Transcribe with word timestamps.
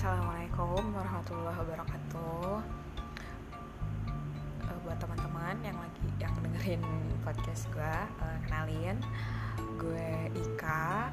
Assalamualaikum 0.00 0.96
warahmatullahi 0.96 1.60
wabarakatuh. 1.60 2.56
Uh, 4.64 4.76
buat 4.80 4.96
teman-teman 4.96 5.60
yang 5.60 5.76
lagi 5.76 6.08
yang 6.16 6.32
dengerin 6.40 6.80
podcast 7.20 7.68
gue 7.68 7.96
uh, 8.24 8.38
kenalin 8.48 8.96
gue 9.76 10.32
Ika. 10.32 11.12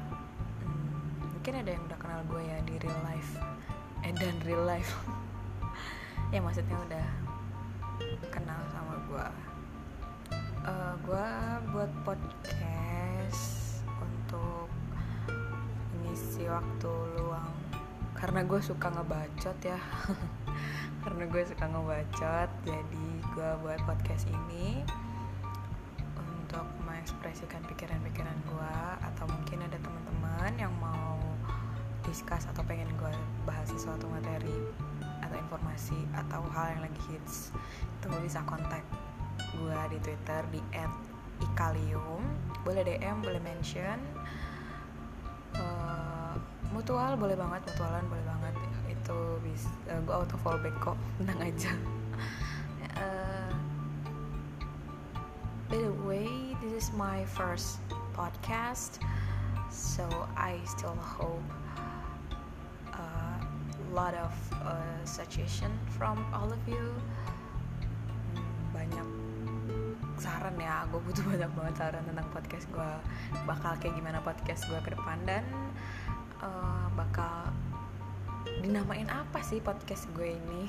Hmm, 0.64 1.20
mungkin 1.20 1.60
ada 1.60 1.68
yang 1.68 1.84
udah 1.84 1.98
kenal 2.00 2.20
gue 2.32 2.40
ya 2.48 2.64
di 2.64 2.80
real 2.80 3.00
life. 3.04 3.36
Eh 4.08 4.12
dan 4.16 4.40
real 4.48 4.64
life. 4.64 4.96
Ya 6.32 6.40
maksudnya 6.40 6.80
udah 6.80 7.08
kenal 8.32 8.60
sama 8.72 8.96
gue 9.04 9.26
uh, 10.64 10.92
gue 11.04 11.28
buat 11.76 11.92
podcast 12.08 13.84
untuk 14.00 14.72
mengisi 15.92 16.48
waktu 16.48 16.92
luang 17.20 17.67
karena 18.18 18.42
gue 18.42 18.58
suka 18.58 18.90
ngebacot 18.90 19.58
ya. 19.62 19.78
Karena 21.06 21.24
gue 21.30 21.42
suka 21.46 21.64
ngebacot 21.70 22.50
jadi 22.66 23.08
gue 23.22 23.50
buat 23.62 23.78
podcast 23.86 24.26
ini 24.26 24.82
untuk 26.18 26.66
mengekspresikan 26.82 27.62
pikiran-pikiran 27.70 28.34
gue 28.50 28.76
atau 29.06 29.24
mungkin 29.30 29.62
ada 29.62 29.78
teman-teman 29.78 30.52
yang 30.58 30.74
mau 30.82 31.22
discuss 32.02 32.50
atau 32.50 32.66
pengen 32.66 32.90
gue 32.98 33.12
bahas 33.46 33.70
sesuatu 33.70 34.10
materi 34.10 34.58
atau 35.22 35.36
informasi 35.38 35.98
atau 36.18 36.42
hal 36.50 36.74
yang 36.74 36.82
lagi 36.90 37.02
hits 37.14 37.54
itu 38.00 38.06
bisa 38.18 38.42
kontak 38.48 38.82
gue 39.54 39.80
di 39.94 39.98
twitter 40.02 40.42
di 40.50 40.60
@ikalium. 41.46 42.26
Boleh 42.66 42.82
dm 42.82 43.22
boleh 43.22 43.38
mention 43.38 44.02
mutual 46.88 47.20
boleh 47.20 47.36
banget 47.36 47.60
mutualan 47.68 48.04
boleh 48.08 48.24
banget. 48.24 48.54
Itu 48.88 49.16
bisa 49.44 49.68
uh, 49.68 49.92
eh, 49.92 50.00
gue 50.08 50.14
auto 50.16 50.40
fallback 50.40 50.72
kok 50.80 50.96
tenang 51.20 51.52
aja. 51.52 51.68
Uh, 52.96 53.52
by 55.68 55.76
the 55.76 55.92
way 56.08 56.56
this 56.64 56.72
is 56.72 56.88
my 56.96 57.28
first 57.28 57.84
podcast 58.16 59.04
so 59.68 60.08
I 60.32 60.56
still 60.64 60.96
hope 60.96 61.44
a 62.96 63.04
uh, 63.04 63.36
lot 63.92 64.16
of 64.16 64.32
uh, 64.64 65.04
suggestion 65.04 65.68
from 65.92 66.24
all 66.32 66.48
of 66.48 66.62
you. 66.64 66.88
Hmm, 68.32 68.48
banyak 68.72 69.08
saran 70.16 70.56
ya 70.56 70.88
gue 70.88 71.04
butuh 71.04 71.20
banyak 71.36 71.52
banget 71.52 71.74
saran 71.84 72.00
tentang 72.08 72.32
podcast 72.32 72.64
gue 72.72 72.92
bakal 73.44 73.76
kayak 73.76 73.92
gimana 73.92 74.24
podcast 74.24 74.64
gue 74.72 74.80
ke 74.80 74.96
depan. 74.96 75.20
Dan 75.28 75.44
uh, 76.42 76.86
bakal 76.94 77.50
dinamain 78.62 79.06
apa 79.10 79.42
sih 79.42 79.62
podcast 79.62 80.10
gue 80.14 80.34
ini? 80.34 80.62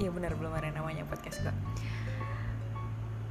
Iya 0.00 0.10
benar 0.12 0.36
belum 0.36 0.52
ada 0.52 0.72
namanya 0.72 1.04
podcast 1.08 1.40
gue. 1.44 1.54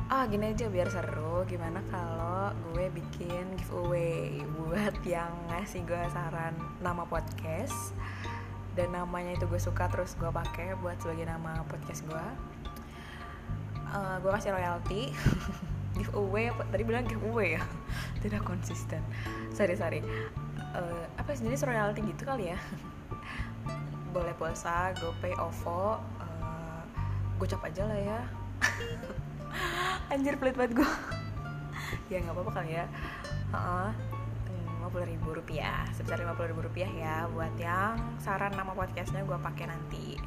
Ah 0.09 0.25
gini 0.25 0.49
aja 0.49 0.65
biar 0.73 0.89
seru 0.89 1.45
gimana 1.45 1.85
kalau 1.93 2.49
gue 2.73 2.89
bikin 2.89 3.45
giveaway 3.61 4.41
buat 4.57 4.97
yang 5.17 5.33
ngasih 5.53 5.85
gue 5.85 6.01
saran 6.13 6.53
nama 6.81 7.05
podcast. 7.05 7.93
Dan 8.77 8.95
namanya 8.95 9.35
itu 9.35 9.45
gue 9.49 9.59
suka 9.59 9.89
terus 9.91 10.15
gue 10.17 10.29
pakai 10.29 10.77
buat 10.79 10.97
sebagai 11.01 11.29
nama 11.29 11.61
podcast 11.65 12.05
gue. 12.09 12.27
Uh, 13.89 14.17
gue 14.21 14.31
kasih 14.33 14.53
royalti. 14.53 15.13
Giveaway 15.99 16.53
tadi 16.69 16.83
bilang 16.85 17.05
giveaway 17.09 17.59
ya? 17.59 17.63
Tidak 18.23 18.41
konsisten. 18.45 19.01
Sorry 19.51 19.75
sorry 19.75 19.99
uh, 20.75 21.03
apa 21.17 21.29
jenis 21.33 21.63
royalti 21.65 22.01
gitu 22.05 22.23
kali 22.25 22.53
ya. 22.53 22.59
Boleh 24.15 24.33
pulsa 24.37 24.93
GoPay 24.97 25.37
OVO 25.37 26.01
uh, 26.01 26.81
gocap 27.37 27.61
aja 27.65 27.85
lah 27.85 27.99
ya. 27.99 28.19
Anjir 30.13 30.37
pelit 30.37 30.57
banget 30.57 30.81
gue 30.81 30.91
ya 32.11 32.17
nggak 32.21 32.33
apa-apa 32.33 32.51
kali 32.61 32.71
ya. 32.77 32.85
Lima 34.79 34.87
puluh 34.89 35.05
ribu 35.05 35.37
rupiah 35.37 35.85
sebesar 35.93 36.17
lima 36.17 36.33
puluh 36.33 36.49
ribu 36.53 36.65
rupiah 36.65 36.89
ya 36.89 37.15
buat 37.29 37.53
yang 37.61 37.99
saran 38.17 38.53
nama 38.57 38.73
podcastnya 38.73 39.21
gue 39.25 39.37
pakai 39.37 39.69
nanti. 39.69 40.17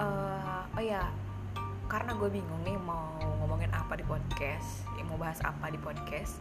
Uh, 0.00 0.64
oh 0.72 0.80
ya 0.80 1.04
karena 1.92 2.16
gue 2.16 2.32
bingung 2.32 2.64
nih 2.64 2.80
mau 2.80 3.20
ngomongin 3.44 3.68
apa 3.76 4.00
di 4.00 4.04
podcast 4.08 4.88
mau 5.12 5.20
bahas 5.20 5.44
apa 5.44 5.68
di 5.68 5.76
podcast 5.76 6.40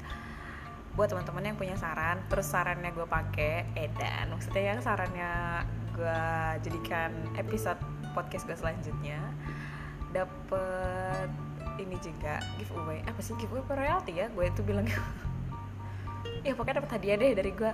buat 1.02 1.10
teman-teman 1.10 1.50
yang 1.50 1.58
punya 1.58 1.74
saran 1.82 2.22
terus 2.30 2.46
sarannya 2.54 2.94
gue 2.94 3.10
pakai 3.10 3.66
edan 3.74 4.30
maksudnya 4.30 4.78
yang 4.78 4.80
sarannya 4.86 5.66
gue 5.98 6.22
jadikan 6.62 7.10
episode 7.36 7.82
podcast 8.12 8.44
gue 8.48 8.58
selanjutnya. 8.58 9.20
Dapet 10.12 11.30
ini 11.80 11.96
juga 12.04 12.44
giveaway 12.60 13.02
apa 13.08 13.20
sih 13.24 13.34
giveaway 13.40 13.64
per 13.64 13.80
royalty 13.80 14.20
ya? 14.20 14.28
Gue 14.32 14.52
itu 14.52 14.62
bilang 14.62 14.86
ya 16.46 16.54
pokoknya 16.54 16.84
dapet 16.84 16.92
hadiah 17.00 17.18
deh 17.18 17.32
dari 17.34 17.52
gue 17.56 17.72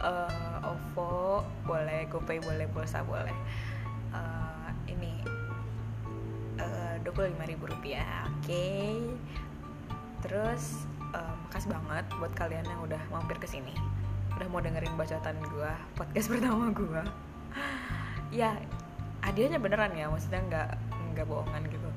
uh, 0.00 0.58
OVO 0.64 1.44
boleh 1.68 2.08
GoPay 2.08 2.40
boleh 2.40 2.66
pulsa 2.72 3.04
boleh. 3.04 3.36
Uh, 4.14 4.70
ini 4.86 5.18
eh, 6.62 6.94
dua 7.02 7.12
puluh 7.12 7.28
lima 7.30 7.44
ribu 7.46 7.68
rupiah 7.68 8.26
oke. 8.30 8.46
Okay. 8.46 9.02
terus 10.24 10.88
makasih 11.64 11.80
banget 11.80 12.06
buat 12.20 12.32
kalian 12.36 12.66
yang 12.68 12.80
udah 12.84 13.00
mampir 13.08 13.40
ke 13.40 13.48
sini. 13.48 13.72
Udah 14.36 14.48
mau 14.52 14.60
dengerin 14.60 14.92
bacotan 15.00 15.32
gue 15.40 15.72
podcast 15.96 16.28
pertama 16.32 16.68
gue 16.76 17.02
ya 18.28 18.52
hadiahnya 19.24 19.56
beneran 19.62 19.96
ya 19.96 20.12
maksudnya 20.12 20.44
nggak 20.44 20.68
nggak 21.16 21.24
bohongan 21.24 21.64
gitu. 21.72 21.88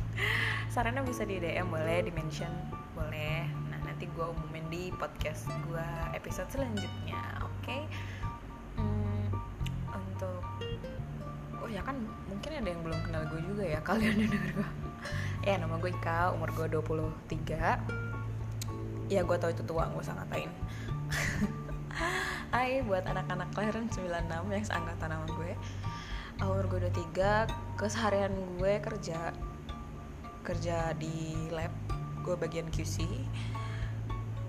Sarannya 0.72 1.04
bisa 1.04 1.28
di 1.28 1.36
DM 1.36 1.68
boleh 1.68 2.00
di 2.08 2.12
mention 2.16 2.48
boleh. 2.96 3.44
Nah 3.68 3.78
nanti 3.84 4.08
gue 4.08 4.24
umumin 4.24 4.64
di 4.72 4.88
podcast 4.96 5.52
gue 5.68 5.88
episode 6.16 6.48
selanjutnya 6.48 7.44
oke? 7.44 7.60
Okay? 7.60 7.84
hmm, 8.80 9.28
untuk 9.92 10.40
oh 11.60 11.68
ya 11.68 11.84
kan 11.84 12.00
mungkin 12.24 12.56
ada 12.56 12.68
yang 12.72 12.80
belum 12.80 13.00
kenal 13.04 13.22
gue 13.28 13.40
juga 13.52 13.64
ya 13.68 13.80
kalian 13.92 14.16
yang 14.16 14.32
denger 14.32 14.64
gue 14.64 14.68
ya 15.44 15.60
nama 15.60 15.76
gue 15.76 15.92
Ika 15.92 16.32
umur 16.32 16.48
gue 16.56 16.72
23 16.72 18.13
ya 19.12 19.20
gue 19.24 19.36
tau 19.36 19.50
itu 19.52 19.62
tua 19.66 19.88
gue 19.92 20.00
usah 20.00 20.16
ngatain. 20.16 20.50
Hai 22.54 22.82
buat 22.86 23.06
anak-anak 23.06 23.50
kelahiran 23.54 23.90
96 23.90 24.30
yang 24.30 24.64
seangkatan 24.64 25.08
sama 25.10 25.26
gue. 25.38 25.52
Umur 26.42 26.66
gue 26.66 26.90
23 26.90 27.78
Keseharian 27.78 28.34
gue 28.58 28.82
kerja 28.82 29.30
Kerja 30.42 30.90
di 30.98 31.46
lab 31.54 31.70
Gue 32.26 32.34
bagian 32.34 32.66
QC 32.74 33.06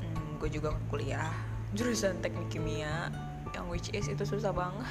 hmm, 0.02 0.42
Gue 0.42 0.50
juga 0.50 0.74
kuliah 0.90 1.30
Jurusan 1.78 2.26
teknik 2.26 2.50
kimia 2.50 3.14
Yang 3.54 3.66
which 3.70 3.90
is 3.94 4.10
itu 4.10 4.26
susah 4.26 4.50
banget. 4.50 4.82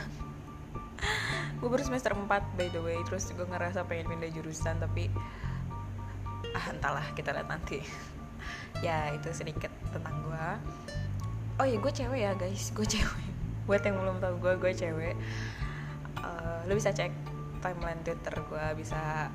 Gue 1.59 1.67
baru 1.67 1.83
semester 1.83 2.15
4 2.15 2.31
by 2.31 2.69
the 2.71 2.79
way 2.79 3.03
Terus 3.11 3.27
gue 3.35 3.43
ngerasa 3.43 3.83
pengen 3.91 4.15
pindah 4.15 4.31
jurusan 4.31 4.79
Tapi 4.79 5.11
Ah 6.55 6.71
entahlah 6.71 7.11
kita 7.19 7.35
lihat 7.35 7.51
nanti 7.51 7.83
ya 8.85 9.09
itu 9.17 9.33
sedikit 9.33 9.73
tentang 9.89 10.21
gue 10.29 10.47
oh 11.61 11.67
ya 11.67 11.77
gue 11.79 11.93
cewek 11.93 12.21
ya 12.21 12.33
guys. 12.35 12.75
Gue 12.75 12.87
cewek. 12.87 13.27
Buat 13.69 13.83
yang 13.87 13.97
belum 13.97 14.19
tahu 14.19 14.35
gue 14.43 14.53
gue 14.59 14.73
cewek. 14.75 15.15
Uh, 16.21 16.65
lo 16.67 16.73
bisa 16.77 16.91
cek 16.91 17.13
timeline 17.61 18.01
twitter 18.05 18.33
gue 18.33 18.65
bisa 18.77 19.29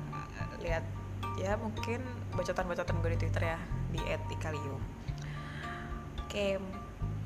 lihat 0.62 0.86
ya 1.38 1.54
mungkin 1.58 2.02
bacotan-bacotan 2.34 2.98
gue 3.02 3.10
di 3.14 3.18
twitter 3.26 3.42
ya 3.54 3.58
di 3.90 4.00
@ikaliu 4.06 4.78
oke 6.18 6.46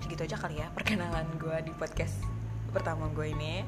segitu 0.01 0.23
aja 0.25 0.37
kali 0.41 0.61
ya 0.61 0.69
perkenalan 0.73 1.29
gue 1.37 1.57
di 1.65 1.73
podcast 1.77 2.25
pertama 2.73 3.09
gue 3.13 3.31
ini. 3.31 3.63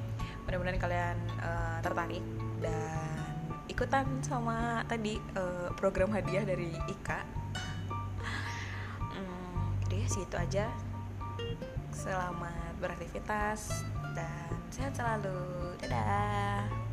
Mudah-mudahan 0.47 0.79
kalian 0.79 1.17
uh, 1.43 1.79
tertarik 1.83 2.23
dan 2.63 3.19
ikutan 3.67 4.07
sama 4.23 4.87
tadi 4.87 5.19
uh, 5.35 5.75
program 5.75 6.11
hadiah 6.15 6.47
dari 6.47 6.71
Ika 6.87 7.36
segitu 10.07 10.39
aja. 10.39 10.71
Selamat 11.91 12.73
beraktivitas 12.79 13.83
dan 14.15 14.51
sehat 14.71 14.95
selalu. 14.95 15.75
Dadah 15.83 16.86